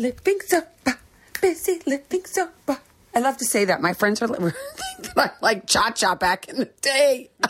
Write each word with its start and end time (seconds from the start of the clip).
living 0.00 0.38
sober, 0.46 0.98
busy 1.42 1.80
living 1.86 2.24
sober. 2.24 2.78
I 3.14 3.20
love 3.20 3.36
to 3.36 3.44
say 3.44 3.66
that. 3.66 3.82
My 3.82 3.92
friends 3.92 4.22
are 4.22 4.28
li- 4.28 4.38
think 4.38 5.14
that 5.14 5.18
I 5.18 5.30
like 5.42 5.66
cha 5.72 5.90
cha 5.90 6.14
back 6.14 6.48
in 6.48 6.56
the 6.56 6.70
day. 6.80 7.30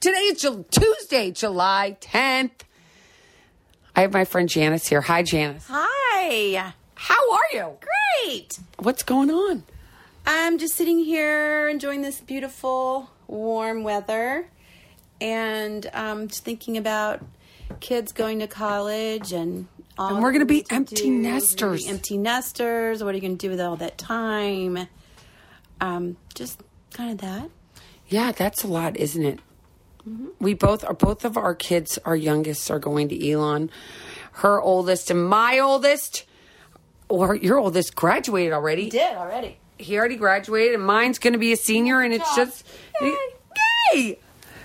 Today 0.00 0.18
is 0.18 0.40
Ju- 0.40 0.64
Tuesday, 0.70 1.30
July 1.30 1.96
10th. 2.00 2.50
I 3.94 4.00
have 4.00 4.12
my 4.12 4.24
friend 4.24 4.48
Janice 4.48 4.88
here. 4.88 5.02
Hi, 5.02 5.22
Janice. 5.22 5.66
Hi. 5.68 6.72
How 6.96 7.32
are 7.32 7.48
you? 7.52 7.76
Great. 8.24 8.58
What's 8.80 9.02
going 9.04 9.30
on? 9.30 9.62
I'm 10.26 10.58
just 10.58 10.74
sitting 10.74 10.98
here 10.98 11.68
enjoying 11.68 12.02
this 12.02 12.20
beautiful 12.20 13.10
warm 13.28 13.84
weather 13.84 14.48
and 15.20 15.88
um, 15.92 16.26
just 16.28 16.44
thinking 16.44 16.76
about 16.76 17.22
kids 17.80 18.10
going 18.12 18.38
to 18.40 18.46
college 18.46 19.32
and 19.32 19.68
And 19.98 20.22
we're 20.22 20.32
gonna 20.32 20.44
be 20.44 20.66
empty 20.70 20.96
do. 20.96 21.04
We're 21.04 21.10
be 21.10 21.22
nesters. 21.28 21.88
Empty 21.88 22.18
nesters. 22.18 23.02
What 23.04 23.12
are 23.12 23.16
you 23.16 23.20
going 23.20 23.38
to 23.38 23.46
do 23.46 23.50
with 23.50 23.60
all 23.60 23.76
that 23.76 23.96
time? 23.96 24.88
Um, 25.80 26.16
just 26.34 26.60
kind 26.92 27.12
of 27.12 27.18
that. 27.18 27.50
Yeah, 28.08 28.32
that's 28.32 28.64
a 28.64 28.66
lot, 28.66 28.96
isn't 28.96 29.24
it? 29.24 29.40
We 30.40 30.54
both 30.54 30.84
are. 30.84 30.94
Both 30.94 31.24
of 31.24 31.36
our 31.36 31.54
kids, 31.54 31.98
our 32.04 32.16
youngest, 32.16 32.70
are 32.70 32.78
going 32.78 33.08
to 33.08 33.30
Elon. 33.30 33.70
Her 34.32 34.60
oldest 34.60 35.10
and 35.10 35.24
my 35.26 35.58
oldest, 35.60 36.24
or 37.08 37.34
your 37.34 37.58
oldest, 37.58 37.94
graduated 37.94 38.52
already. 38.52 38.90
Did 38.90 39.16
already. 39.16 39.58
He 39.78 39.96
already 39.96 40.16
graduated, 40.16 40.74
and 40.74 40.84
mine's 40.84 41.18
going 41.18 41.32
to 41.32 41.38
be 41.38 41.52
a 41.52 41.56
senior, 41.56 42.00
and 42.00 42.12
it's 42.12 42.36
just 42.36 42.66
Yay. 43.00 43.16
yay. 43.94 44.18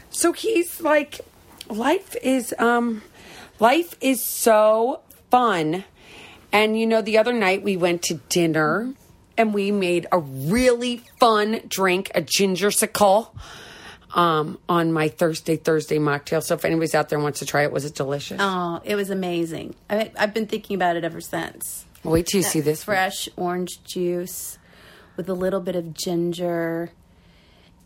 So 0.10 0.34
he's 0.34 0.82
like, 0.82 1.22
life 1.70 2.16
is 2.22 2.54
um, 2.60 3.02
life 3.60 3.96
is 4.02 4.24
so 4.24 5.02
fun. 5.30 5.84
And 6.52 6.80
you 6.80 6.88
know, 6.88 7.02
the 7.02 7.18
other 7.18 7.34
night 7.34 7.64
we 7.64 7.78
went 7.78 8.04
to 8.04 8.16
dinner 8.30 8.94
and 9.38 9.54
we 9.54 9.72
made 9.72 10.08
a 10.12 10.20
really 10.20 11.04
fun 11.20 11.62
drink, 11.68 12.12
a 12.16 12.22
ginger 12.22 12.72
sickle, 12.72 13.34
um, 14.14 14.58
on 14.68 14.92
my 14.92 15.08
Thursday 15.08 15.56
Thursday 15.56 15.98
mocktail. 16.00 16.44
So 16.44 16.56
if 16.56 16.66
anybody's 16.66 16.96
out 16.96 17.10
there 17.10 17.20
wants 17.20 17.40
to 17.40 17.46
try 17.46 17.64
it, 17.64 17.72
was 17.72 17.86
it 17.86 17.96
delicious? 17.96 18.38
Oh, 18.42 18.82
it 18.84 18.96
was 18.96 19.10
amazing. 19.10 19.76
I, 19.90 20.12
I've 20.18 20.34
been 20.34 20.48
thinking 20.48 20.76
about 20.76 20.96
it 20.96 21.04
ever 21.04 21.22
since. 21.22 21.86
Wait 22.04 22.28
till 22.28 22.40
you 22.40 22.44
see 22.44 22.62
this. 22.62 22.88
one. 22.88 22.96
fresh 22.96 23.30
orange 23.36 23.84
juice 23.84 24.58
with 25.16 25.30
a 25.30 25.34
little 25.34 25.60
bit 25.60 25.76
of 25.76 25.94
ginger 25.94 26.92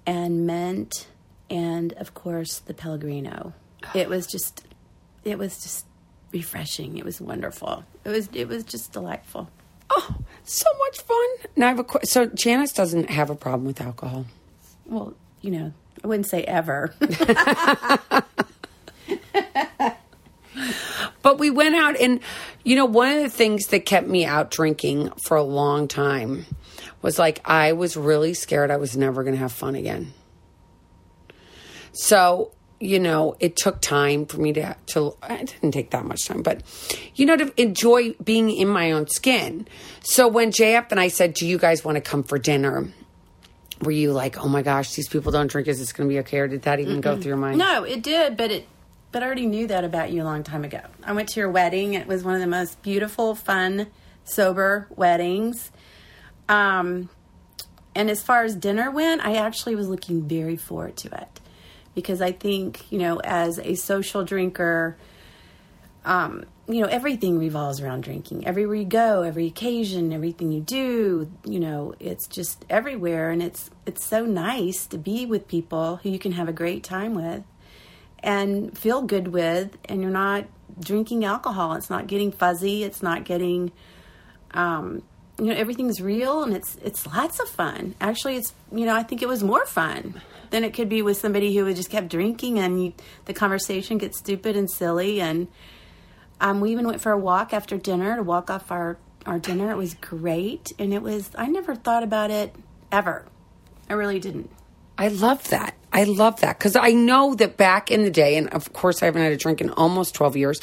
and 0.05 0.45
mint 0.45 1.07
and 1.49 1.93
of 1.93 2.13
course 2.13 2.59
the 2.59 2.73
pellegrino 2.73 3.53
it 3.93 4.09
was 4.09 4.27
just 4.27 4.65
it 5.23 5.37
was 5.37 5.61
just 5.63 5.85
refreshing 6.33 6.97
it 6.97 7.05
was 7.05 7.21
wonderful 7.21 7.83
it 8.03 8.09
was 8.09 8.27
it 8.33 8.47
was 8.47 8.63
just 8.63 8.91
delightful 8.91 9.47
Oh, 9.95 10.15
so 10.43 10.65
much 10.79 11.01
fun. 11.01 11.25
Now 11.55 11.67
I 11.67 11.69
have 11.69 11.79
a 11.79 11.83
qu- 11.83 11.99
so 12.05 12.25
Janice 12.25 12.71
doesn't 12.73 13.11
have 13.11 13.29
a 13.29 13.35
problem 13.35 13.65
with 13.65 13.79
alcohol. 13.79 14.25
well 14.87 15.13
you 15.41 15.51
know 15.51 15.71
i 16.03 16.07
wouldn't 16.07 16.25
say 16.27 16.43
ever 16.43 16.95
But 21.21 21.39
we 21.39 21.49
went 21.49 21.75
out 21.75 21.95
and 21.99 22.19
you 22.63 22.75
know 22.75 22.85
one 22.85 23.11
of 23.15 23.23
the 23.23 23.29
things 23.29 23.67
that 23.67 23.85
kept 23.85 24.07
me 24.07 24.25
out 24.25 24.51
drinking 24.51 25.09
for 25.25 25.37
a 25.37 25.43
long 25.43 25.87
time 25.87 26.45
was 27.01 27.17
like 27.17 27.39
I 27.45 27.71
was 27.73 27.95
really 27.95 28.33
scared 28.33 28.69
I 28.71 28.75
was 28.77 28.97
never 28.97 29.23
going 29.23 29.33
to 29.35 29.39
have 29.39 29.51
fun 29.53 29.75
again. 29.75 30.13
So, 31.93 32.51
you 32.83 32.99
know, 32.99 33.35
it 33.39 33.55
took 33.55 33.79
time 33.81 34.25
for 34.25 34.37
me 34.37 34.51
to 34.53 34.75
to 34.87 35.15
it 35.29 35.55
didn't 35.61 35.71
take 35.71 35.91
that 35.91 36.05
much 36.05 36.25
time, 36.27 36.41
but 36.43 36.61
you 37.15 37.25
know 37.25 37.37
to 37.37 37.61
enjoy 37.61 38.11
being 38.23 38.51
in 38.51 38.67
my 38.67 38.91
own 38.91 39.07
skin. 39.07 39.67
So 40.01 40.27
when 40.27 40.51
JF 40.51 40.91
and 40.91 40.99
I 40.99 41.07
said, 41.07 41.33
"Do 41.33 41.47
you 41.47 41.57
guys 41.57 41.85
want 41.85 41.95
to 41.95 42.01
come 42.01 42.23
for 42.23 42.37
dinner?" 42.37 42.89
Were 43.81 43.91
you 43.91 44.11
like, 44.13 44.37
"Oh 44.43 44.47
my 44.47 44.61
gosh, 44.61 44.93
these 44.93 45.07
people 45.07 45.31
don't 45.31 45.47
drink. 45.47 45.67
Is 45.67 45.79
this 45.79 45.93
going 45.93 46.09
to 46.09 46.13
be 46.13 46.19
okay?" 46.19 46.39
Or 46.39 46.47
did 46.47 46.63
that 46.63 46.79
even 46.79 47.01
go 47.01 47.15
through 47.15 47.29
your 47.29 47.37
mind? 47.37 47.57
no 47.57 47.83
it 47.83 48.01
did 48.03 48.35
but 48.37 48.51
it 48.51 48.67
but 49.11 49.21
i 49.23 49.25
already 49.25 49.45
knew 49.45 49.67
that 49.67 49.83
about 49.83 50.11
you 50.11 50.21
a 50.21 50.25
long 50.25 50.43
time 50.43 50.63
ago 50.63 50.79
i 51.03 51.13
went 51.13 51.29
to 51.29 51.39
your 51.39 51.49
wedding 51.51 51.93
it 51.93 52.07
was 52.07 52.23
one 52.23 52.33
of 52.33 52.41
the 52.41 52.47
most 52.47 52.81
beautiful 52.81 53.35
fun 53.35 53.87
sober 54.23 54.87
weddings 54.95 55.71
um 56.49 57.09
and 57.95 58.09
as 58.09 58.21
far 58.23 58.43
as 58.43 58.55
dinner 58.55 58.89
went 58.89 59.23
i 59.25 59.35
actually 59.35 59.75
was 59.75 59.87
looking 59.87 60.23
very 60.27 60.55
forward 60.55 60.95
to 60.97 61.07
it 61.09 61.39
because 61.95 62.21
i 62.21 62.31
think 62.31 62.91
you 62.91 62.99
know 62.99 63.19
as 63.23 63.59
a 63.59 63.75
social 63.75 64.23
drinker 64.23 64.97
um, 66.05 66.45
you 66.67 66.81
know, 66.81 66.87
everything 66.87 67.39
revolves 67.39 67.81
around 67.81 68.03
drinking. 68.03 68.47
Everywhere 68.47 68.75
you 68.75 68.85
go, 68.85 69.21
every 69.21 69.47
occasion, 69.47 70.13
everything 70.13 70.51
you 70.51 70.61
do, 70.61 71.29
you 71.45 71.59
know, 71.59 71.93
it's 71.99 72.27
just 72.27 72.65
everywhere, 72.69 73.31
and 73.31 73.43
it's 73.43 73.69
it's 73.85 74.05
so 74.05 74.25
nice 74.25 74.85
to 74.87 74.97
be 74.97 75.25
with 75.25 75.47
people 75.47 75.97
who 75.97 76.09
you 76.09 76.19
can 76.19 76.33
have 76.33 76.47
a 76.47 76.53
great 76.53 76.83
time 76.83 77.15
with 77.15 77.43
and 78.19 78.77
feel 78.77 79.01
good 79.01 79.29
with, 79.29 79.77
and 79.85 80.01
you're 80.01 80.11
not 80.11 80.45
drinking 80.79 81.25
alcohol. 81.25 81.73
It's 81.73 81.89
not 81.89 82.07
getting 82.07 82.31
fuzzy. 82.31 82.83
It's 82.83 83.03
not 83.03 83.25
getting, 83.25 83.73
um, 84.51 85.03
you 85.39 85.45
know, 85.45 85.55
everything's 85.55 86.01
real, 86.01 86.43
and 86.43 86.53
it's 86.55 86.77
it's 86.83 87.05
lots 87.07 87.39
of 87.39 87.49
fun. 87.49 87.95
Actually, 87.99 88.35
it's 88.35 88.53
you 88.71 88.85
know, 88.85 88.95
I 88.95 89.03
think 89.03 89.21
it 89.21 89.27
was 89.27 89.43
more 89.43 89.65
fun 89.65 90.21
than 90.51 90.63
it 90.63 90.73
could 90.73 90.89
be 90.89 91.01
with 91.01 91.17
somebody 91.17 91.55
who 91.55 91.73
just 91.73 91.89
kept 91.89 92.09
drinking, 92.09 92.59
and 92.59 92.83
you, 92.83 92.93
the 93.25 93.33
conversation 93.33 93.97
gets 93.97 94.19
stupid 94.19 94.55
and 94.55 94.69
silly, 94.69 95.19
and 95.19 95.47
um, 96.43 96.59
we 96.59 96.71
even 96.71 96.85
went 96.85 97.01
for 97.01 97.11
a 97.11 97.17
walk 97.17 97.53
after 97.53 97.77
dinner 97.77 98.17
to 98.17 98.23
walk 98.23 98.49
off 98.49 98.69
our, 98.69 98.97
our 99.25 99.39
dinner. 99.39 99.71
It 99.71 99.77
was 99.77 99.93
great. 99.95 100.73
And 100.77 100.93
it 100.93 101.01
was, 101.01 101.31
I 101.35 101.47
never 101.47 101.73
thought 101.73 102.03
about 102.03 102.31
it 102.31 102.53
ever. 102.91 103.25
I 103.89 103.93
really 103.93 104.19
didn't. 104.19 104.49
I 104.97 105.07
love 105.07 105.47
that. 105.49 105.75
I 105.91 106.03
love 106.03 106.41
that 106.41 106.59
because 106.59 106.75
I 106.75 106.91
know 106.91 107.33
that 107.35 107.57
back 107.57 107.91
in 107.91 108.03
the 108.03 108.11
day, 108.11 108.35
and 108.35 108.49
of 108.49 108.73
course 108.73 109.01
I 109.01 109.05
haven't 109.05 109.23
had 109.23 109.31
a 109.31 109.37
drink 109.37 109.61
in 109.61 109.69
almost 109.71 110.13
twelve 110.15 110.35
years, 110.35 110.59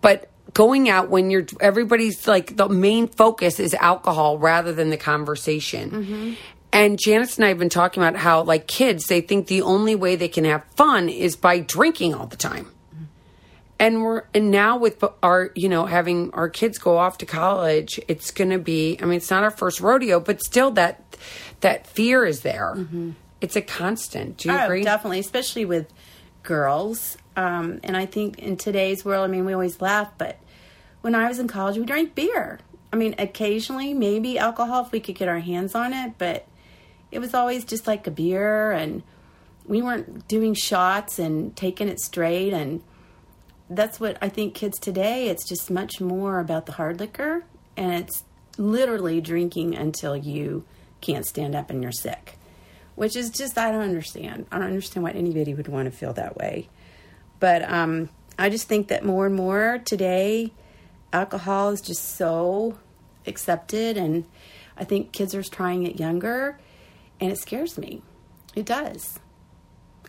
but 0.00 0.30
going 0.58 0.88
out 0.88 1.08
when 1.08 1.30
you're 1.30 1.46
everybody's 1.60 2.26
like 2.26 2.56
the 2.56 2.68
main 2.68 3.06
focus 3.06 3.60
is 3.60 3.74
alcohol 3.74 4.38
rather 4.38 4.72
than 4.72 4.90
the 4.90 4.96
conversation. 4.96 5.90
Mm-hmm. 5.90 6.32
And 6.72 6.98
Janice 6.98 7.36
and 7.36 7.44
I 7.44 7.48
have 7.50 7.58
been 7.60 7.68
talking 7.68 8.02
about 8.02 8.16
how 8.16 8.42
like 8.42 8.66
kids 8.66 9.06
they 9.06 9.20
think 9.20 9.46
the 9.46 9.62
only 9.62 9.94
way 9.94 10.16
they 10.16 10.26
can 10.26 10.44
have 10.44 10.64
fun 10.74 11.08
is 11.08 11.36
by 11.36 11.60
drinking 11.60 12.12
all 12.12 12.26
the 12.26 12.36
time. 12.36 12.64
Mm-hmm. 12.64 13.04
And 13.78 14.02
we're 14.02 14.24
and 14.34 14.50
now 14.50 14.76
with 14.78 15.04
our 15.22 15.52
you 15.54 15.68
know 15.68 15.86
having 15.86 16.32
our 16.32 16.48
kids 16.48 16.76
go 16.78 16.98
off 16.98 17.18
to 17.18 17.26
college, 17.26 18.00
it's 18.08 18.32
going 18.32 18.50
to 18.50 18.58
be. 18.58 18.98
I 19.00 19.04
mean, 19.04 19.18
it's 19.18 19.30
not 19.30 19.44
our 19.44 19.52
first 19.52 19.80
rodeo, 19.80 20.18
but 20.18 20.42
still 20.42 20.72
that 20.72 21.16
that 21.60 21.86
fear 21.86 22.26
is 22.26 22.40
there. 22.40 22.74
Mm-hmm. 22.76 23.10
It's 23.40 23.54
a 23.54 23.62
constant. 23.62 24.38
Do 24.38 24.48
you 24.48 24.56
Oh, 24.58 24.64
agree? 24.64 24.82
definitely, 24.82 25.20
especially 25.20 25.64
with 25.66 25.86
girls. 26.42 27.16
Um, 27.36 27.78
and 27.84 27.96
I 27.96 28.06
think 28.06 28.40
in 28.40 28.56
today's 28.56 29.04
world, 29.04 29.22
I 29.24 29.28
mean, 29.28 29.44
we 29.44 29.52
always 29.52 29.80
laugh, 29.80 30.10
but 30.18 30.36
when 31.08 31.14
I 31.14 31.26
was 31.26 31.38
in 31.38 31.48
college, 31.48 31.78
we 31.78 31.86
drank 31.86 32.14
beer. 32.14 32.58
I 32.92 32.96
mean, 32.96 33.14
occasionally, 33.16 33.94
maybe 33.94 34.38
alcohol 34.38 34.84
if 34.84 34.92
we 34.92 35.00
could 35.00 35.14
get 35.14 35.26
our 35.26 35.38
hands 35.38 35.74
on 35.74 35.94
it, 35.94 36.18
but 36.18 36.46
it 37.10 37.18
was 37.18 37.32
always 37.32 37.64
just 37.64 37.86
like 37.86 38.06
a 38.06 38.10
beer, 38.10 38.72
and 38.72 39.02
we 39.64 39.80
weren't 39.80 40.28
doing 40.28 40.52
shots 40.52 41.18
and 41.18 41.56
taking 41.56 41.88
it 41.88 41.98
straight. 41.98 42.52
And 42.52 42.82
that's 43.70 43.98
what 43.98 44.18
I 44.20 44.28
think 44.28 44.52
kids 44.52 44.78
today, 44.78 45.30
it's 45.30 45.48
just 45.48 45.70
much 45.70 45.98
more 45.98 46.40
about 46.40 46.66
the 46.66 46.72
hard 46.72 47.00
liquor, 47.00 47.42
and 47.74 47.94
it's 47.94 48.24
literally 48.58 49.22
drinking 49.22 49.76
until 49.76 50.14
you 50.14 50.66
can't 51.00 51.24
stand 51.24 51.54
up 51.54 51.70
and 51.70 51.82
you're 51.82 51.90
sick 51.90 52.34
which 52.96 53.14
is 53.14 53.30
just 53.30 53.56
I 53.56 53.70
don't 53.70 53.82
understand. 53.82 54.46
I 54.50 54.58
don't 54.58 54.66
understand 54.66 55.04
why 55.04 55.12
anybody 55.12 55.54
would 55.54 55.68
want 55.68 55.84
to 55.86 55.96
feel 55.96 56.12
that 56.14 56.36
way. 56.36 56.68
But 57.38 57.62
um, 57.62 58.08
I 58.36 58.50
just 58.50 58.66
think 58.66 58.88
that 58.88 59.04
more 59.04 59.26
and 59.26 59.36
more 59.36 59.78
today, 59.84 60.52
alcohol 61.12 61.70
is 61.70 61.80
just 61.80 62.16
so 62.16 62.78
accepted, 63.26 63.96
and 63.96 64.24
I 64.76 64.84
think 64.84 65.12
kids 65.12 65.34
are 65.34 65.42
trying 65.42 65.84
it 65.84 65.98
younger, 65.98 66.58
and 67.20 67.30
it 67.30 67.38
scares 67.38 67.78
me. 67.78 68.02
It 68.54 68.66
does. 68.66 69.18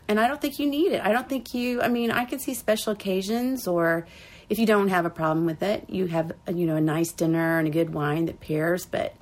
And 0.08 0.20
I 0.20 0.28
don't 0.28 0.42
think 0.42 0.58
you 0.60 0.68
need 0.68 0.92
it. 0.92 1.04
I 1.04 1.12
don't 1.12 1.30
think 1.30 1.54
you. 1.54 1.82
I 1.82 1.88
mean, 1.88 2.12
I 2.12 2.26
can 2.26 2.40
see 2.40 2.54
special 2.54 2.94
occasions, 2.94 3.68
or 3.68 4.08
if 4.50 4.58
you 4.58 4.66
don't 4.66 4.88
have 4.88 5.06
a 5.06 5.10
problem 5.10 5.46
with 5.46 5.62
it, 5.62 5.86
you 5.90 6.08
have 6.08 6.32
you 6.54 6.66
know 6.66 6.76
a 6.76 6.82
nice 6.82 7.12
dinner 7.12 7.60
and 7.60 7.68
a 7.68 7.72
good 7.72 7.94
wine 7.94 8.26
that 8.26 8.40
pairs, 8.40 8.86
but 8.86 9.16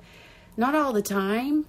not 0.56 0.74
all 0.74 0.92
the 0.92 1.02
time 1.02 1.66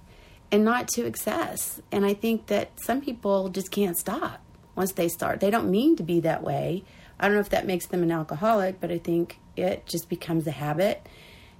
and 0.50 0.64
not 0.64 0.88
to 0.88 1.06
excess. 1.06 1.80
And 1.92 2.04
I 2.04 2.14
think 2.14 2.46
that 2.46 2.70
some 2.80 3.00
people 3.00 3.48
just 3.48 3.70
can't 3.70 3.96
stop 3.96 4.40
once 4.74 4.92
they 4.92 5.08
start. 5.08 5.40
They 5.40 5.50
don't 5.50 5.70
mean 5.70 5.96
to 5.96 6.02
be 6.02 6.20
that 6.20 6.42
way. 6.42 6.84
I 7.20 7.26
don't 7.26 7.34
know 7.34 7.40
if 7.40 7.50
that 7.50 7.66
makes 7.66 7.86
them 7.86 8.02
an 8.02 8.10
alcoholic, 8.10 8.80
but 8.80 8.90
I 8.90 8.98
think 8.98 9.38
it 9.56 9.86
just 9.86 10.08
becomes 10.08 10.46
a 10.46 10.50
habit. 10.50 11.06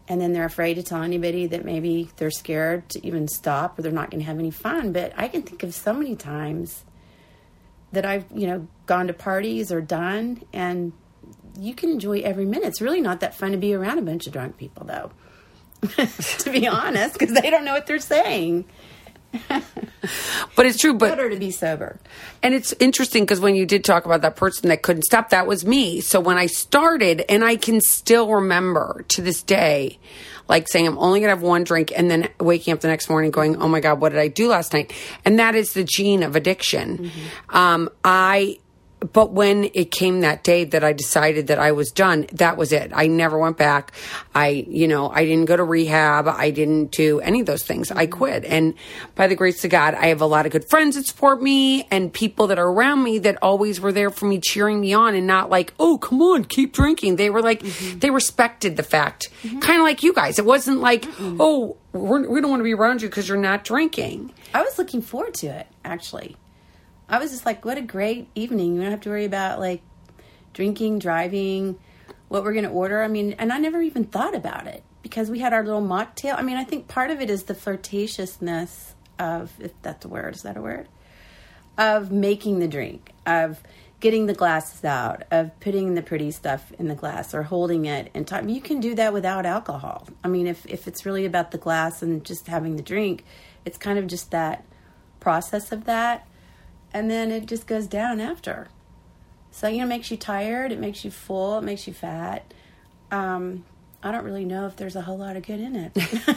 And 0.08 0.20
then 0.20 0.32
they're 0.32 0.46
afraid 0.46 0.74
to 0.74 0.82
tell 0.82 1.02
anybody 1.02 1.46
that 1.46 1.64
maybe 1.64 2.10
they're 2.16 2.30
scared 2.30 2.88
to 2.90 3.06
even 3.06 3.28
stop 3.28 3.78
or 3.78 3.82
they're 3.82 3.92
not 3.92 4.10
going 4.10 4.20
to 4.20 4.26
have 4.26 4.38
any 4.38 4.50
fun. 4.50 4.92
But 4.92 5.12
I 5.16 5.28
can 5.28 5.42
think 5.42 5.62
of 5.62 5.74
so 5.74 5.92
many 5.92 6.16
times 6.16 6.84
that 7.92 8.06
I've, 8.06 8.24
you 8.34 8.46
know, 8.46 8.66
gone 8.86 9.06
to 9.06 9.12
parties 9.12 9.70
or 9.70 9.80
done 9.80 10.42
and 10.52 10.92
you 11.58 11.74
can 11.74 11.90
enjoy 11.90 12.20
every 12.20 12.46
minute. 12.46 12.68
It's 12.68 12.80
really 12.80 13.00
not 13.00 13.20
that 13.20 13.34
fun 13.34 13.52
to 13.52 13.58
be 13.58 13.74
around 13.74 13.98
a 13.98 14.02
bunch 14.02 14.26
of 14.26 14.32
drunk 14.32 14.56
people, 14.56 14.86
though. 14.86 15.12
to 16.38 16.50
be 16.50 16.66
honest, 16.66 17.18
because 17.18 17.34
they 17.34 17.50
don't 17.50 17.64
know 17.64 17.72
what 17.72 17.86
they're 17.86 17.98
saying. 17.98 18.64
but 20.56 20.66
it's 20.66 20.78
true. 20.78 20.94
But 20.94 21.10
better 21.10 21.30
to 21.30 21.38
be 21.38 21.50
sober. 21.50 21.98
And 22.42 22.54
it's 22.54 22.74
interesting 22.80 23.24
because 23.24 23.40
when 23.40 23.54
you 23.54 23.66
did 23.66 23.84
talk 23.84 24.04
about 24.04 24.22
that 24.22 24.36
person 24.36 24.68
that 24.68 24.82
couldn't 24.82 25.04
stop, 25.04 25.30
that 25.30 25.46
was 25.46 25.64
me. 25.64 26.00
So 26.00 26.20
when 26.20 26.36
I 26.38 26.46
started, 26.46 27.24
and 27.28 27.44
I 27.44 27.56
can 27.56 27.80
still 27.80 28.28
remember 28.28 29.04
to 29.08 29.22
this 29.22 29.42
day, 29.42 29.98
like 30.48 30.68
saying 30.68 30.86
I'm 30.86 30.98
only 30.98 31.20
gonna 31.20 31.30
have 31.30 31.42
one 31.42 31.64
drink, 31.64 31.92
and 31.96 32.10
then 32.10 32.28
waking 32.40 32.72
up 32.72 32.80
the 32.80 32.88
next 32.88 33.08
morning 33.08 33.30
going, 33.30 33.56
"Oh 33.56 33.68
my 33.68 33.80
god, 33.80 34.00
what 34.00 34.10
did 34.10 34.18
I 34.18 34.28
do 34.28 34.48
last 34.48 34.72
night?" 34.72 34.92
And 35.24 35.38
that 35.38 35.54
is 35.54 35.74
the 35.74 35.84
gene 35.84 36.22
of 36.22 36.34
addiction. 36.34 36.98
Mm-hmm. 36.98 37.56
Um, 37.56 37.88
I 38.04 38.58
but 39.00 39.32
when 39.32 39.70
it 39.72 39.90
came 39.90 40.20
that 40.20 40.44
day 40.44 40.64
that 40.64 40.84
I 40.84 40.92
decided 40.92 41.46
that 41.46 41.58
I 41.58 41.72
was 41.72 41.90
done, 41.90 42.26
that 42.32 42.56
was 42.56 42.70
it. 42.70 42.92
I 42.94 43.06
never 43.06 43.38
went 43.38 43.56
back. 43.56 43.92
I, 44.34 44.66
you 44.68 44.86
know, 44.86 45.10
I 45.10 45.24
didn't 45.24 45.46
go 45.46 45.56
to 45.56 45.64
rehab. 45.64 46.28
I 46.28 46.50
didn't 46.50 46.90
do 46.90 47.18
any 47.20 47.40
of 47.40 47.46
those 47.46 47.64
things. 47.64 47.90
I 47.90 48.06
quit. 48.06 48.44
And 48.44 48.74
by 49.14 49.26
the 49.26 49.34
grace 49.34 49.64
of 49.64 49.70
God, 49.70 49.94
I 49.94 50.06
have 50.06 50.20
a 50.20 50.26
lot 50.26 50.44
of 50.44 50.52
good 50.52 50.68
friends 50.68 50.96
that 50.96 51.06
support 51.06 51.42
me 51.42 51.88
and 51.90 52.12
people 52.12 52.46
that 52.48 52.58
are 52.58 52.68
around 52.68 53.02
me 53.02 53.18
that 53.20 53.38
always 53.40 53.80
were 53.80 53.92
there 53.92 54.10
for 54.10 54.26
me, 54.26 54.38
cheering 54.38 54.80
me 54.80 54.92
on 54.92 55.14
and 55.14 55.26
not 55.26 55.48
like, 55.48 55.72
oh, 55.80 55.96
come 55.96 56.20
on, 56.20 56.44
keep 56.44 56.72
drinking. 56.72 57.16
They 57.16 57.30
were 57.30 57.42
like, 57.42 57.62
mm-hmm. 57.62 58.00
they 58.00 58.10
respected 58.10 58.76
the 58.76 58.82
fact, 58.82 59.30
mm-hmm. 59.42 59.60
kind 59.60 59.80
of 59.80 59.84
like 59.84 60.02
you 60.02 60.12
guys. 60.12 60.38
It 60.38 60.44
wasn't 60.44 60.80
like, 60.80 61.02
mm-hmm. 61.02 61.38
oh, 61.40 61.78
we're, 61.92 62.28
we 62.28 62.38
do 62.38 62.42
not 62.42 62.50
want 62.50 62.60
to 62.60 62.64
be 62.64 62.74
around 62.74 63.00
you 63.00 63.08
because 63.08 63.28
you're 63.28 63.38
not 63.38 63.64
drinking. 63.64 64.32
I 64.52 64.62
was 64.62 64.78
looking 64.78 65.00
forward 65.00 65.34
to 65.34 65.46
it, 65.46 65.66
actually. 65.84 66.36
I 67.10 67.18
was 67.18 67.32
just 67.32 67.44
like, 67.44 67.64
what 67.64 67.76
a 67.76 67.82
great 67.82 68.28
evening. 68.36 68.76
You 68.76 68.82
don't 68.82 68.92
have 68.92 69.00
to 69.00 69.10
worry 69.10 69.24
about 69.24 69.58
like 69.58 69.82
drinking, 70.52 71.00
driving, 71.00 71.78
what 72.28 72.44
we're 72.44 72.52
going 72.52 72.64
to 72.64 72.70
order. 72.70 73.02
I 73.02 73.08
mean, 73.08 73.34
and 73.38 73.52
I 73.52 73.58
never 73.58 73.82
even 73.82 74.04
thought 74.04 74.36
about 74.36 74.68
it 74.68 74.84
because 75.02 75.28
we 75.28 75.40
had 75.40 75.52
our 75.52 75.64
little 75.64 75.82
mocktail. 75.82 76.38
I 76.38 76.42
mean, 76.42 76.56
I 76.56 76.62
think 76.62 76.86
part 76.86 77.10
of 77.10 77.20
it 77.20 77.28
is 77.28 77.42
the 77.42 77.54
flirtatiousness 77.54 78.92
of, 79.18 79.52
if 79.58 79.72
that's 79.82 80.04
a 80.04 80.08
word, 80.08 80.36
is 80.36 80.42
that 80.42 80.56
a 80.56 80.62
word? 80.62 80.88
Of 81.76 82.12
making 82.12 82.60
the 82.60 82.68
drink, 82.68 83.12
of 83.26 83.60
getting 83.98 84.26
the 84.26 84.34
glasses 84.34 84.84
out, 84.84 85.24
of 85.32 85.58
putting 85.58 85.94
the 85.94 86.02
pretty 86.02 86.30
stuff 86.30 86.72
in 86.78 86.86
the 86.86 86.94
glass 86.94 87.34
or 87.34 87.42
holding 87.42 87.86
it 87.86 88.10
and 88.14 88.26
time. 88.26 88.48
You 88.48 88.60
can 88.60 88.78
do 88.78 88.94
that 88.94 89.12
without 89.12 89.44
alcohol. 89.44 90.06
I 90.22 90.28
mean, 90.28 90.46
if, 90.46 90.64
if 90.66 90.86
it's 90.86 91.04
really 91.04 91.26
about 91.26 91.50
the 91.50 91.58
glass 91.58 92.02
and 92.02 92.24
just 92.24 92.46
having 92.46 92.76
the 92.76 92.82
drink, 92.82 93.24
it's 93.64 93.76
kind 93.76 93.98
of 93.98 94.06
just 94.06 94.30
that 94.30 94.64
process 95.18 95.72
of 95.72 95.84
that 95.84 96.26
and 96.92 97.10
then 97.10 97.30
it 97.30 97.46
just 97.46 97.66
goes 97.66 97.86
down 97.86 98.20
after. 98.20 98.68
So 99.50 99.68
you 99.68 99.78
know, 99.78 99.84
it 99.84 99.88
makes 99.88 100.10
you 100.10 100.16
tired, 100.16 100.72
it 100.72 100.78
makes 100.78 101.04
you 101.04 101.10
full, 101.10 101.58
it 101.58 101.62
makes 101.62 101.86
you 101.86 101.92
fat. 101.92 102.52
Um, 103.10 103.64
I 104.02 104.12
don't 104.12 104.24
really 104.24 104.44
know 104.44 104.66
if 104.66 104.76
there's 104.76 104.96
a 104.96 105.02
whole 105.02 105.18
lot 105.18 105.36
of 105.36 105.44
good 105.44 105.60
in 105.60 105.76
it. 105.76 106.36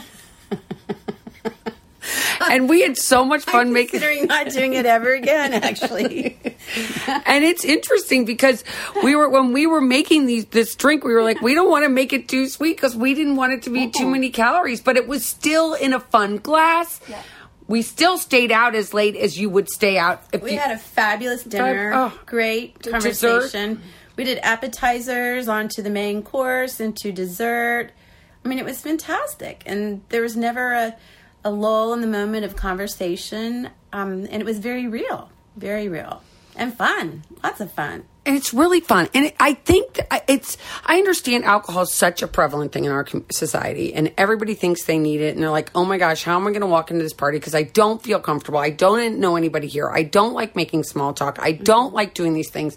and 2.50 2.68
we 2.68 2.82
had 2.82 2.96
so 2.96 3.24
much 3.24 3.42
fun 3.42 3.68
I'm 3.68 3.72
making 3.72 4.00
considering 4.00 4.26
not 4.26 4.48
doing 4.50 4.74
it 4.74 4.86
ever 4.86 5.14
again 5.14 5.54
actually 5.54 6.36
and 7.06 7.44
it's 7.44 7.64
interesting 7.64 8.24
because 8.24 8.64
we 9.02 9.16
were 9.16 9.28
when 9.28 9.52
we 9.52 9.66
were 9.66 9.80
making 9.80 10.26
these 10.26 10.44
this 10.46 10.74
drink 10.74 11.04
we 11.04 11.12
were 11.12 11.22
like 11.22 11.40
we 11.40 11.54
don't 11.54 11.70
want 11.70 11.84
to 11.84 11.88
make 11.88 12.12
it 12.12 12.28
too 12.28 12.48
sweet 12.48 12.76
because 12.76 12.96
we 12.96 13.14
didn't 13.14 13.36
want 13.36 13.52
it 13.52 13.62
to 13.62 13.70
be 13.70 13.88
too 13.88 14.08
many 14.08 14.30
calories 14.30 14.80
but 14.80 14.96
it 14.96 15.06
was 15.06 15.24
still 15.24 15.74
in 15.74 15.92
a 15.92 16.00
fun 16.00 16.36
glass 16.36 17.00
yeah 17.08 17.22
we 17.66 17.82
still 17.82 18.18
stayed 18.18 18.52
out 18.52 18.74
as 18.74 18.92
late 18.92 19.16
as 19.16 19.38
you 19.38 19.48
would 19.50 19.68
stay 19.68 19.98
out. 19.98 20.22
we 20.42 20.52
you, 20.52 20.58
had 20.58 20.72
a 20.72 20.78
fabulous 20.78 21.42
dinner. 21.42 21.92
Oh, 21.94 22.18
great 22.26 22.82
conversation. 22.82 23.74
Dessert. 23.74 23.84
We 24.16 24.24
did 24.24 24.38
appetizers 24.42 25.48
onto 25.48 25.82
the 25.82 25.90
main 25.90 26.22
course 26.22 26.78
into 26.80 27.10
dessert. 27.10 27.90
I 28.44 28.48
mean, 28.48 28.58
it 28.58 28.64
was 28.64 28.80
fantastic, 28.80 29.62
and 29.66 30.02
there 30.10 30.22
was 30.22 30.36
never 30.36 30.72
a, 30.72 30.96
a 31.44 31.50
lull 31.50 31.94
in 31.94 32.00
the 32.00 32.06
moment 32.06 32.44
of 32.44 32.54
conversation, 32.54 33.70
um, 33.92 34.26
and 34.30 34.34
it 34.34 34.44
was 34.44 34.58
very 34.58 34.86
real, 34.86 35.30
very 35.56 35.88
real, 35.88 36.22
and 36.54 36.74
fun. 36.74 37.24
Lots 37.42 37.60
of 37.60 37.72
fun 37.72 38.04
and 38.26 38.36
it's 38.36 38.54
really 38.54 38.80
fun. 38.80 39.08
And 39.14 39.32
I 39.38 39.54
think 39.54 40.00
it's, 40.28 40.56
I 40.84 40.98
understand 40.98 41.44
alcohol 41.44 41.82
is 41.82 41.92
such 41.92 42.22
a 42.22 42.26
prevalent 42.26 42.72
thing 42.72 42.84
in 42.84 42.92
our 42.92 43.06
society, 43.30 43.94
and 43.94 44.12
everybody 44.16 44.54
thinks 44.54 44.84
they 44.84 44.98
need 44.98 45.20
it. 45.20 45.34
And 45.34 45.42
they're 45.42 45.50
like, 45.50 45.70
oh 45.74 45.84
my 45.84 45.98
gosh, 45.98 46.24
how 46.24 46.36
am 46.36 46.46
I 46.46 46.50
going 46.50 46.62
to 46.62 46.66
walk 46.66 46.90
into 46.90 47.02
this 47.02 47.12
party? 47.12 47.38
Because 47.38 47.54
I 47.54 47.64
don't 47.64 48.02
feel 48.02 48.20
comfortable. 48.20 48.58
I 48.58 48.70
don't 48.70 49.18
know 49.18 49.36
anybody 49.36 49.66
here. 49.66 49.90
I 49.90 50.02
don't 50.02 50.32
like 50.32 50.56
making 50.56 50.84
small 50.84 51.12
talk. 51.12 51.38
I 51.40 51.52
don't 51.52 51.92
like 51.92 52.14
doing 52.14 52.32
these 52.32 52.50
things. 52.50 52.76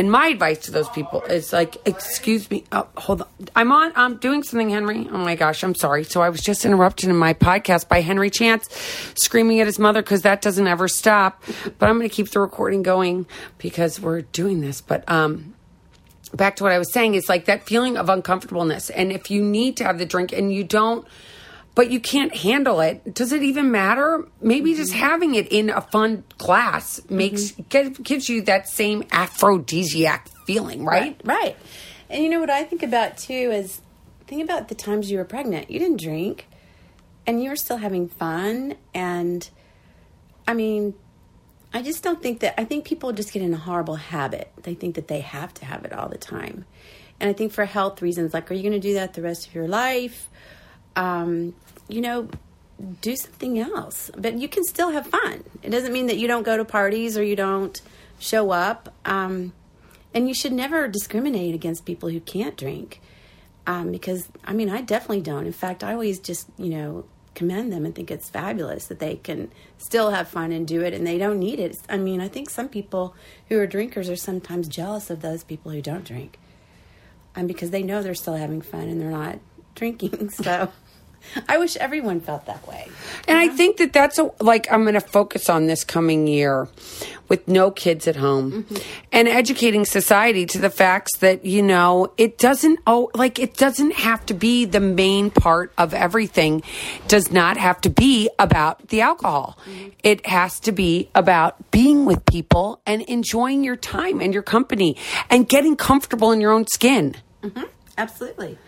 And 0.00 0.10
my 0.10 0.28
advice 0.28 0.60
to 0.60 0.70
those 0.70 0.88
people 0.88 1.20
is 1.24 1.52
like, 1.52 1.76
excuse 1.86 2.50
me, 2.50 2.64
oh, 2.72 2.88
hold 2.96 3.20
on. 3.20 3.28
I'm 3.54 3.70
on, 3.70 3.92
I'm 3.94 4.16
doing 4.16 4.42
something, 4.42 4.70
Henry. 4.70 5.06
Oh 5.12 5.18
my 5.18 5.34
gosh, 5.34 5.62
I'm 5.62 5.74
sorry. 5.74 6.04
So 6.04 6.22
I 6.22 6.30
was 6.30 6.40
just 6.40 6.64
interrupted 6.64 7.10
in 7.10 7.16
my 7.18 7.34
podcast 7.34 7.86
by 7.86 8.00
Henry 8.00 8.30
Chance 8.30 8.70
screaming 9.14 9.60
at 9.60 9.66
his 9.66 9.78
mother 9.78 10.00
because 10.00 10.22
that 10.22 10.40
doesn't 10.40 10.66
ever 10.66 10.88
stop. 10.88 11.44
But 11.78 11.90
I'm 11.90 11.98
going 11.98 12.08
to 12.08 12.14
keep 12.14 12.30
the 12.30 12.40
recording 12.40 12.82
going 12.82 13.26
because 13.58 14.00
we're 14.00 14.22
doing 14.22 14.62
this. 14.62 14.80
But, 14.80 15.06
um, 15.06 15.52
back 16.32 16.56
to 16.56 16.62
what 16.62 16.72
I 16.72 16.78
was 16.78 16.90
saying 16.94 17.14
is 17.14 17.28
like 17.28 17.44
that 17.44 17.64
feeling 17.64 17.98
of 17.98 18.08
uncomfortableness. 18.08 18.88
And 18.88 19.12
if 19.12 19.30
you 19.30 19.42
need 19.42 19.76
to 19.76 19.84
have 19.84 19.98
the 19.98 20.06
drink 20.06 20.32
and 20.32 20.50
you 20.50 20.64
don't, 20.64 21.06
but 21.74 21.90
you 21.90 22.00
can't 22.00 22.34
handle 22.34 22.80
it. 22.80 23.14
Does 23.14 23.32
it 23.32 23.42
even 23.42 23.70
matter? 23.70 24.26
Maybe 24.40 24.72
mm-hmm. 24.72 24.80
just 24.80 24.92
having 24.92 25.34
it 25.34 25.52
in 25.52 25.70
a 25.70 25.80
fun 25.80 26.24
class 26.38 27.00
makes 27.08 27.52
mm-hmm. 27.52 28.02
gives 28.02 28.28
you 28.28 28.42
that 28.42 28.68
same 28.68 29.04
aphrodisiac 29.12 30.28
feeling, 30.46 30.84
right? 30.84 31.16
right? 31.24 31.42
Right. 31.42 31.56
And 32.08 32.22
you 32.22 32.28
know 32.28 32.40
what 32.40 32.50
I 32.50 32.64
think 32.64 32.82
about 32.82 33.18
too 33.18 33.32
is 33.32 33.80
think 34.26 34.42
about 34.42 34.68
the 34.68 34.74
times 34.74 35.10
you 35.10 35.18
were 35.18 35.24
pregnant. 35.24 35.70
You 35.70 35.78
didn't 35.78 36.00
drink 36.00 36.48
and 37.26 37.42
you 37.42 37.50
were 37.50 37.56
still 37.56 37.76
having 37.76 38.08
fun 38.08 38.74
and 38.92 39.48
I 40.46 40.54
mean 40.54 40.94
I 41.72 41.82
just 41.82 42.02
don't 42.02 42.20
think 42.20 42.40
that 42.40 42.60
I 42.60 42.64
think 42.64 42.84
people 42.84 43.12
just 43.12 43.32
get 43.32 43.42
in 43.42 43.54
a 43.54 43.56
horrible 43.56 43.94
habit. 43.94 44.50
They 44.64 44.74
think 44.74 44.96
that 44.96 45.06
they 45.06 45.20
have 45.20 45.54
to 45.54 45.64
have 45.64 45.84
it 45.84 45.92
all 45.92 46.08
the 46.08 46.18
time. 46.18 46.64
And 47.20 47.30
I 47.30 47.32
think 47.32 47.52
for 47.52 47.64
health 47.64 48.02
reasons 48.02 48.34
like 48.34 48.50
are 48.50 48.54
you 48.54 48.62
going 48.62 48.72
to 48.72 48.80
do 48.80 48.94
that 48.94 49.14
the 49.14 49.22
rest 49.22 49.46
of 49.46 49.54
your 49.54 49.68
life? 49.68 50.28
Um, 50.96 51.54
you 51.88 52.00
know, 52.00 52.28
do 53.00 53.16
something 53.16 53.58
else. 53.58 54.10
But 54.16 54.38
you 54.38 54.48
can 54.48 54.64
still 54.64 54.90
have 54.90 55.06
fun. 55.06 55.44
It 55.62 55.70
doesn't 55.70 55.92
mean 55.92 56.06
that 56.06 56.16
you 56.16 56.26
don't 56.26 56.42
go 56.42 56.56
to 56.56 56.64
parties 56.64 57.16
or 57.18 57.22
you 57.22 57.36
don't 57.36 57.80
show 58.18 58.50
up. 58.50 58.94
Um, 59.04 59.52
and 60.14 60.28
you 60.28 60.34
should 60.34 60.52
never 60.52 60.88
discriminate 60.88 61.54
against 61.54 61.84
people 61.84 62.08
who 62.08 62.20
can't 62.20 62.56
drink. 62.56 63.00
Um, 63.66 63.92
because, 63.92 64.28
I 64.44 64.52
mean, 64.52 64.70
I 64.70 64.80
definitely 64.80 65.20
don't. 65.20 65.46
In 65.46 65.52
fact, 65.52 65.84
I 65.84 65.92
always 65.92 66.18
just, 66.18 66.48
you 66.58 66.70
know, 66.70 67.04
commend 67.34 67.72
them 67.72 67.86
and 67.86 67.94
think 67.94 68.10
it's 68.10 68.28
fabulous 68.28 68.86
that 68.86 68.98
they 68.98 69.16
can 69.16 69.50
still 69.78 70.10
have 70.10 70.28
fun 70.28 70.50
and 70.50 70.66
do 70.66 70.82
it 70.82 70.92
and 70.92 71.06
they 71.06 71.18
don't 71.18 71.38
need 71.38 71.60
it. 71.60 71.76
I 71.88 71.96
mean, 71.96 72.20
I 72.20 72.28
think 72.28 72.50
some 72.50 72.68
people 72.68 73.14
who 73.48 73.58
are 73.58 73.66
drinkers 73.66 74.08
are 74.08 74.16
sometimes 74.16 74.66
jealous 74.66 75.10
of 75.10 75.22
those 75.22 75.44
people 75.44 75.70
who 75.70 75.80
don't 75.80 76.04
drink. 76.04 76.38
And 77.36 77.46
because 77.46 77.70
they 77.70 77.82
know 77.82 78.02
they're 78.02 78.14
still 78.14 78.34
having 78.34 78.60
fun 78.60 78.88
and 78.88 79.00
they're 79.00 79.10
not 79.10 79.38
drinking. 79.74 80.30
So 80.30 80.72
I 81.48 81.58
wish 81.58 81.76
everyone 81.76 82.20
felt 82.20 82.46
that 82.46 82.66
way. 82.66 82.88
And 83.28 83.38
I 83.38 83.48
think 83.48 83.78
that 83.78 83.92
that's 83.92 84.18
a, 84.18 84.30
like 84.40 84.70
I'm 84.70 84.82
going 84.82 84.94
to 84.94 85.00
focus 85.00 85.48
on 85.48 85.66
this 85.66 85.84
coming 85.84 86.26
year 86.26 86.68
with 87.28 87.46
no 87.46 87.70
kids 87.70 88.08
at 88.08 88.16
home 88.16 88.64
mm-hmm. 88.64 88.76
and 89.12 89.28
educating 89.28 89.84
society 89.84 90.44
to 90.46 90.58
the 90.58 90.68
facts 90.68 91.16
that 91.18 91.44
you 91.44 91.62
know 91.62 92.12
it 92.18 92.36
doesn't 92.38 92.80
oh 92.88 93.08
like 93.14 93.38
it 93.38 93.56
doesn't 93.56 93.92
have 93.92 94.26
to 94.26 94.34
be 94.34 94.64
the 94.64 94.80
main 94.80 95.30
part 95.30 95.72
of 95.78 95.94
everything 95.94 96.60
does 97.06 97.30
not 97.30 97.56
have 97.56 97.80
to 97.80 97.88
be 97.88 98.28
about 98.38 98.88
the 98.88 99.00
alcohol. 99.00 99.56
Mm-hmm. 99.64 99.88
It 100.02 100.26
has 100.26 100.58
to 100.60 100.72
be 100.72 101.08
about 101.14 101.70
being 101.70 102.04
with 102.04 102.26
people 102.26 102.80
and 102.84 103.02
enjoying 103.02 103.62
your 103.62 103.76
time 103.76 104.20
and 104.20 104.34
your 104.34 104.42
company 104.42 104.96
and 105.30 105.48
getting 105.48 105.76
comfortable 105.76 106.32
in 106.32 106.40
your 106.40 106.50
own 106.50 106.66
skin. 106.66 107.14
Mm-hmm. 107.42 107.64
Absolutely. 107.96 108.58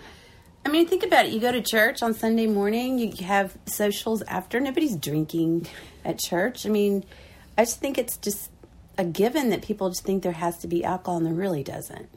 I 0.64 0.69
mean, 0.69 0.87
think 0.87 1.02
about 1.02 1.26
it. 1.26 1.33
You 1.33 1.40
go 1.40 1.50
to 1.50 1.61
church 1.61 2.02
on 2.02 2.14
Sunday 2.14 2.47
morning, 2.47 2.99
you 2.99 3.12
have 3.25 3.57
socials 3.66 4.23
after. 4.23 4.61
Nobody's 4.61 4.97
drinking 4.97 5.66
at 6.04 6.19
church. 6.19 6.66
I 6.66 6.69
mean, 6.69 7.04
I 7.59 7.62
just 7.64 7.81
think 7.81 7.99
it's 7.99 8.16
just 8.16 8.50
a 8.97 9.04
given 9.04 9.50
that 9.50 9.62
people 9.62 9.88
just 9.88 10.04
think 10.04 10.23
there 10.23 10.33
has 10.33 10.59
to 10.59 10.69
be 10.69 10.85
alcohol 10.85 11.16
and 11.16 11.26
there 11.26 11.35
really 11.35 11.64
doesn't. 11.64 12.09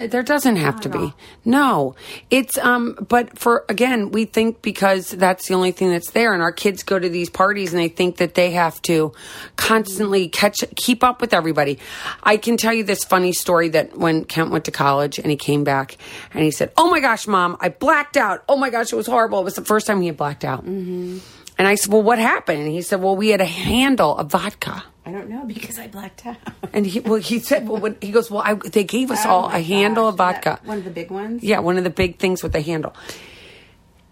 There 0.00 0.22
doesn't 0.22 0.56
have 0.56 0.80
to 0.82 0.88
be. 0.88 1.12
No. 1.44 1.96
It's 2.30 2.56
um 2.58 2.96
but 3.08 3.38
for 3.38 3.64
again, 3.68 4.10
we 4.12 4.24
think 4.26 4.62
because 4.62 5.10
that's 5.10 5.48
the 5.48 5.54
only 5.54 5.72
thing 5.72 5.90
that's 5.90 6.10
there 6.12 6.32
and 6.34 6.42
our 6.42 6.52
kids 6.52 6.82
go 6.82 6.98
to 6.98 7.08
these 7.08 7.28
parties 7.30 7.72
and 7.72 7.82
they 7.82 7.88
think 7.88 8.18
that 8.18 8.34
they 8.34 8.52
have 8.52 8.80
to 8.82 9.12
constantly 9.56 10.28
catch 10.28 10.62
keep 10.76 11.02
up 11.02 11.20
with 11.20 11.34
everybody. 11.34 11.78
I 12.22 12.36
can 12.36 12.56
tell 12.56 12.72
you 12.72 12.84
this 12.84 13.04
funny 13.04 13.32
story 13.32 13.68
that 13.70 13.96
when 13.98 14.24
Kent 14.24 14.50
went 14.50 14.64
to 14.66 14.70
college 14.70 15.18
and 15.18 15.30
he 15.30 15.36
came 15.36 15.64
back 15.64 15.96
and 16.32 16.42
he 16.44 16.50
said, 16.50 16.72
"Oh 16.76 16.90
my 16.90 17.00
gosh, 17.00 17.26
mom, 17.26 17.56
I 17.60 17.68
blacked 17.68 18.16
out. 18.16 18.44
Oh 18.48 18.56
my 18.56 18.70
gosh, 18.70 18.92
it 18.92 18.96
was 18.96 19.06
horrible. 19.06 19.40
It 19.40 19.44
was 19.44 19.54
the 19.54 19.64
first 19.64 19.86
time 19.86 20.00
he 20.00 20.06
had 20.06 20.16
blacked 20.16 20.44
out." 20.44 20.64
hmm 20.64 21.18
And 21.58 21.66
I 21.66 21.74
said, 21.74 21.92
well, 21.92 22.02
what 22.02 22.18
happened? 22.20 22.60
And 22.62 22.68
he 22.70 22.82
said, 22.82 23.00
well, 23.02 23.16
we 23.16 23.28
had 23.30 23.40
a 23.40 23.44
handle 23.44 24.16
of 24.16 24.30
vodka. 24.30 24.84
I 25.04 25.10
don't 25.10 25.28
know 25.28 25.44
because 25.44 25.78
I 25.78 25.88
blacked 25.88 26.24
out. 26.26 26.36
And 26.72 26.86
he, 26.86 27.00
well, 27.00 27.16
he 27.20 27.40
said, 27.40 27.66
well, 27.68 27.80
when, 27.80 27.96
he 28.00 28.12
goes, 28.12 28.30
well, 28.30 28.42
I, 28.44 28.54
they 28.54 28.84
gave 28.84 29.10
us 29.10 29.24
Oh 29.26 29.30
all 29.30 29.48
a 29.48 29.58
handle 29.60 30.04
gosh, 30.04 30.12
of 30.12 30.18
vodka. 30.18 30.60
One 30.64 30.78
of 30.78 30.84
the 30.84 30.90
big 30.90 31.10
ones. 31.10 31.42
Yeah, 31.42 31.58
one 31.60 31.76
of 31.78 31.84
the 31.84 31.90
big 31.90 32.18
things 32.18 32.42
with 32.42 32.52
the 32.52 32.60
handle. 32.60 32.94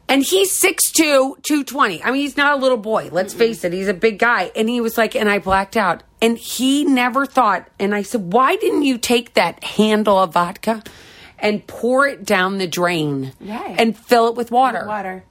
And 0.09 0.23
he's 0.25 0.59
6'2, 0.61 0.95
220. 1.43 2.03
I 2.03 2.11
mean, 2.13 2.21
he's 2.23 2.37
not 2.37 2.57
a 2.59 2.61
little 2.63 2.79
boy. 2.79 3.09
Let's 3.13 3.35
face 3.35 3.65
it. 3.65 3.73
He's 3.73 3.89
a 3.89 3.95
big 3.95 4.19
guy. 4.19 4.51
And 4.55 4.69
he 4.69 4.81
was 4.81 4.97
like, 4.97 5.15
and 5.17 5.29
I 5.29 5.39
blacked 5.41 5.77
out. 5.77 6.03
And 6.23 6.39
he 6.39 6.85
never 6.85 7.27
thought, 7.27 7.69
and 7.79 7.95
I 7.95 8.03
said, 8.03 8.33
why 8.33 8.57
didn't 8.57 8.83
you 8.83 8.99
take 8.99 9.35
that 9.35 9.63
handle 9.65 10.17
of 10.19 10.33
vodka 10.33 10.83
and 11.39 11.67
pour 11.67 12.07
it 12.07 12.25
down 12.25 12.59
the 12.59 12.67
drain 12.69 13.33
Right. 13.41 13.75
and 13.79 13.97
fill 13.99 14.29
it 14.29 14.35
with 14.37 14.51
water? 14.51 14.85
Water. 14.87 15.25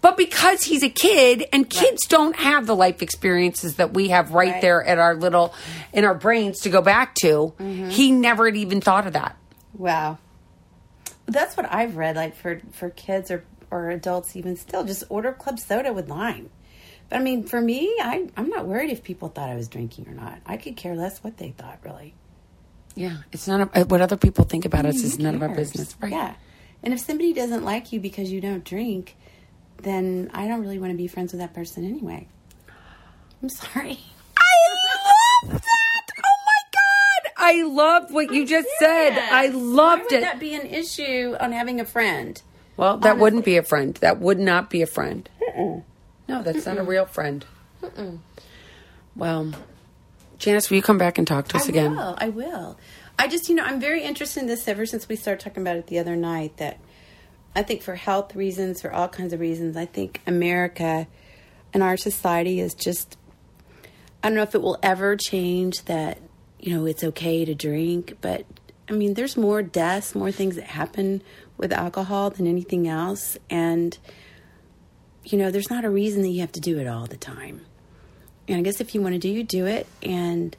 But 0.00 0.16
because 0.16 0.62
he's 0.64 0.82
a 0.82 0.88
kid 0.88 1.44
and 1.52 1.68
kids 1.68 2.06
don't 2.06 2.36
have 2.36 2.66
the 2.66 2.74
life 2.76 3.02
experiences 3.02 3.76
that 3.76 3.92
we 3.94 4.08
have 4.08 4.32
right, 4.32 4.52
Right. 4.52 4.60
there 4.62 4.82
at 4.84 4.98
our 4.98 5.14
little, 5.14 5.54
in 5.92 6.04
our 6.04 6.14
brains 6.14 6.60
to 6.60 6.70
go 6.70 6.80
back 6.82 7.14
to, 7.22 7.52
Mm-hmm. 7.58 7.88
he 7.90 8.10
never 8.12 8.46
had 8.46 8.56
even 8.56 8.80
thought 8.80 9.06
of 9.06 9.12
that. 9.14 9.36
Wow. 9.76 10.18
That's 11.26 11.56
what 11.56 11.72
I've 11.72 11.96
read. 11.96 12.16
Like 12.16 12.36
for 12.36 12.60
for 12.72 12.90
kids 12.90 13.30
or 13.30 13.44
or 13.70 13.90
adults, 13.90 14.36
even 14.36 14.56
still, 14.56 14.84
just 14.84 15.04
order 15.08 15.32
club 15.32 15.58
soda 15.58 15.92
with 15.92 16.08
lime. 16.08 16.50
But 17.08 17.16
I 17.18 17.22
mean, 17.22 17.44
for 17.44 17.60
me, 17.60 17.86
I 18.00 18.28
I'm 18.36 18.48
not 18.50 18.66
worried 18.66 18.90
if 18.90 19.02
people 19.02 19.28
thought 19.28 19.48
I 19.48 19.54
was 19.54 19.68
drinking 19.68 20.06
or 20.08 20.12
not. 20.14 20.38
I 20.46 20.56
could 20.58 20.76
care 20.76 20.94
less 20.94 21.24
what 21.24 21.38
they 21.38 21.50
thought, 21.50 21.78
really. 21.82 22.14
Yeah, 22.94 23.18
it's 23.32 23.48
none 23.48 23.62
of 23.62 23.90
what 23.90 24.00
other 24.00 24.16
people 24.16 24.44
think 24.44 24.64
about 24.64 24.86
us 24.86 25.02
is 25.02 25.18
none 25.18 25.34
of 25.34 25.42
our 25.42 25.48
business, 25.54 25.96
right? 26.00 26.12
Yeah. 26.12 26.34
And 26.82 26.92
if 26.94 27.00
somebody 27.00 27.32
doesn't 27.32 27.64
like 27.64 27.92
you 27.92 27.98
because 28.00 28.30
you 28.30 28.40
don't 28.40 28.62
drink, 28.62 29.16
then 29.84 30.30
I 30.34 30.46
don't 30.48 30.60
really 30.60 30.78
want 30.78 30.92
to 30.92 30.96
be 30.96 31.06
friends 31.06 31.32
with 31.32 31.40
that 31.40 31.54
person 31.54 31.84
anyway. 31.84 32.26
I'm 33.42 33.48
sorry. 33.48 33.98
I 34.36 34.54
love 35.44 35.52
that. 35.62 36.06
Oh 36.18 36.36
my 36.46 36.62
god, 36.72 37.32
I 37.36 37.62
loved 37.62 38.12
what 38.12 38.32
you 38.32 38.46
just 38.46 38.68
said. 38.78 39.18
I 39.18 39.48
loved 39.48 40.12
it. 40.12 40.22
that 40.22 40.40
be 40.40 40.54
an 40.54 40.66
issue 40.66 41.36
on 41.38 41.52
having 41.52 41.80
a 41.80 41.84
friend? 41.84 42.40
well, 42.76 42.96
that 42.98 43.18
wouldn't 43.18 43.44
be 43.44 43.56
a 43.56 43.62
friend. 43.62 43.94
That 43.96 44.18
would 44.18 44.38
not 44.40 44.70
be 44.70 44.82
a 44.82 44.86
friend. 44.86 45.28
No, 46.26 46.42
that's 46.42 46.64
not 46.66 46.78
a 46.78 46.82
real 46.82 47.04
friend. 47.06 47.44
Well, 49.14 49.52
Janice, 50.38 50.70
will 50.70 50.76
you 50.76 50.82
come 50.82 50.98
back 50.98 51.18
and 51.18 51.26
talk 51.26 51.48
to 51.48 51.56
us 51.56 51.66
I 51.66 51.68
again? 51.68 51.94
will. 51.94 52.14
I 52.18 52.28
will. 52.30 52.78
I 53.18 53.28
just, 53.28 53.48
you 53.48 53.54
know, 53.54 53.62
I'm 53.62 53.78
very 53.80 54.02
interested 54.02 54.40
in 54.40 54.46
this 54.46 54.66
ever 54.66 54.86
since 54.86 55.08
we 55.08 55.14
started 55.16 55.44
talking 55.44 55.62
about 55.62 55.76
it 55.76 55.86
the 55.86 55.98
other 56.00 56.16
night. 56.16 56.56
That 56.56 56.78
I 57.54 57.62
think 57.62 57.82
for 57.82 57.94
health 57.94 58.34
reasons, 58.34 58.80
for 58.80 58.92
all 58.92 59.08
kinds 59.08 59.32
of 59.32 59.40
reasons, 59.40 59.76
I 59.76 59.86
think 59.86 60.20
America 60.26 61.06
and 61.72 61.82
our 61.82 61.96
society 61.96 62.60
is 62.60 62.74
just. 62.74 63.16
I 64.22 64.28
don't 64.28 64.36
know 64.36 64.42
if 64.42 64.54
it 64.54 64.62
will 64.62 64.78
ever 64.82 65.16
change 65.16 65.84
that. 65.84 66.18
You 66.58 66.74
know, 66.74 66.86
it's 66.86 67.04
okay 67.04 67.44
to 67.44 67.54
drink, 67.54 68.16
but 68.22 68.46
I 68.88 68.92
mean, 68.92 69.14
there's 69.14 69.36
more 69.36 69.62
deaths, 69.62 70.14
more 70.14 70.32
things 70.32 70.56
that 70.56 70.64
happen 70.64 71.22
with 71.58 71.72
alcohol 71.72 72.30
than 72.30 72.46
anything 72.46 72.88
else, 72.88 73.36
and 73.50 73.96
you 75.24 75.38
know, 75.38 75.50
there's 75.50 75.70
not 75.70 75.84
a 75.84 75.90
reason 75.90 76.22
that 76.22 76.28
you 76.28 76.40
have 76.40 76.52
to 76.52 76.60
do 76.60 76.78
it 76.78 76.86
all 76.86 77.06
the 77.06 77.16
time. 77.16 77.62
And 78.46 78.58
I 78.58 78.62
guess 78.62 78.80
if 78.80 78.94
you 78.94 79.00
want 79.00 79.14
to 79.14 79.18
do, 79.18 79.28
you 79.28 79.42
do 79.42 79.66
it. 79.66 79.86
And 80.02 80.56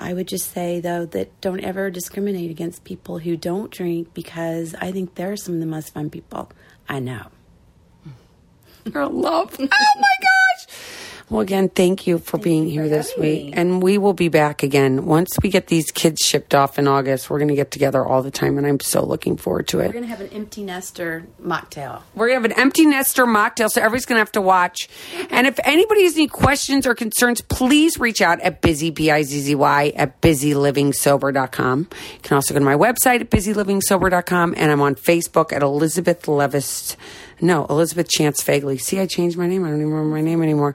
I 0.00 0.14
would 0.14 0.28
just 0.28 0.52
say, 0.52 0.80
though, 0.80 1.06
that 1.06 1.40
don't 1.40 1.60
ever 1.60 1.90
discriminate 1.90 2.50
against 2.50 2.84
people 2.84 3.18
who 3.18 3.36
don't 3.36 3.70
drink 3.70 4.14
because 4.14 4.74
I 4.80 4.92
think 4.92 5.14
they're 5.16 5.36
some 5.36 5.54
of 5.54 5.60
the 5.60 5.66
most 5.66 5.92
fun 5.92 6.08
people 6.10 6.50
I 6.88 7.00
know. 7.00 7.26
Girl, 8.90 9.10
love. 9.10 9.56
Oh 9.60 9.66
my 10.00 10.16
gosh. 10.20 10.76
Well, 11.30 11.42
again, 11.42 11.68
thank 11.68 12.06
you 12.06 12.18
for 12.18 12.38
being 12.38 12.64
you 12.64 12.70
here 12.70 12.82
for 12.84 12.88
this 12.88 13.14
week. 13.18 13.46
me. 13.46 13.52
And 13.52 13.82
we 13.82 13.98
will 13.98 14.14
be 14.14 14.28
back 14.28 14.62
again. 14.62 15.04
Once 15.04 15.36
we 15.42 15.50
get 15.50 15.66
these 15.66 15.90
kids 15.90 16.22
shipped 16.24 16.54
off 16.54 16.78
in 16.78 16.88
August, 16.88 17.28
we're 17.28 17.38
going 17.38 17.48
to 17.48 17.54
get 17.54 17.70
together 17.70 18.04
all 18.04 18.22
the 18.22 18.30
time. 18.30 18.56
And 18.56 18.66
I'm 18.66 18.80
so 18.80 19.04
looking 19.04 19.36
forward 19.36 19.68
to 19.68 19.80
it. 19.80 19.88
We're 19.88 19.92
going 19.92 20.04
to 20.04 20.10
have 20.10 20.22
an 20.22 20.28
empty 20.28 20.64
nester 20.64 21.26
mocktail. 21.42 22.00
We're 22.14 22.28
going 22.28 22.42
to 22.42 22.48
have 22.48 22.56
an 22.56 22.62
empty 22.62 22.86
nester 22.86 23.26
mocktail, 23.26 23.68
so 23.68 23.80
everybody's 23.82 24.06
going 24.06 24.16
to 24.16 24.20
have 24.20 24.32
to 24.32 24.40
watch. 24.40 24.88
And 25.30 25.46
if 25.46 25.58
anybody 25.64 26.04
has 26.04 26.14
any 26.14 26.28
questions 26.28 26.86
or 26.86 26.94
concerns, 26.94 27.42
please 27.42 27.98
reach 27.98 28.22
out 28.22 28.40
at 28.40 28.62
Bizzy, 28.62 28.94
B-I-Z-Z-Y, 28.94 29.92
at 29.96 30.20
bizzylivingsober.com. 30.22 31.88
You 31.90 32.20
can 32.22 32.34
also 32.36 32.54
go 32.54 32.58
to 32.58 32.64
my 32.64 32.76
website 32.76 33.20
at 33.20 33.30
bizzylivingsober.com. 33.30 34.54
And 34.56 34.72
I'm 34.72 34.80
on 34.80 34.94
Facebook 34.94 35.52
at 35.52 35.62
Elizabeth 35.62 36.26
Levis. 36.26 36.96
No, 37.40 37.66
Elizabeth 37.66 38.08
Chance 38.08 38.42
Fagley. 38.42 38.80
See, 38.80 38.98
I 38.98 39.06
changed 39.06 39.36
my 39.36 39.46
name. 39.46 39.64
I 39.64 39.68
don't 39.68 39.80
even 39.80 39.92
remember 39.92 40.14
my 40.14 40.20
name 40.20 40.42
anymore. 40.42 40.74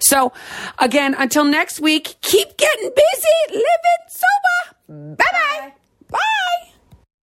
So, 0.00 0.32
again, 0.78 1.14
until 1.18 1.44
next 1.44 1.80
week, 1.80 2.16
keep 2.20 2.56
getting 2.56 2.90
busy, 2.90 3.36
living 3.48 4.02
sober. 4.08 5.16
Bye-bye. 5.16 5.72
Bye. 6.10 6.69